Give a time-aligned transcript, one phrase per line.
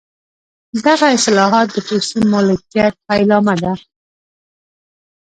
[0.85, 3.73] دغه اصلاحات د خصوصي مالکیت پیلامه ده.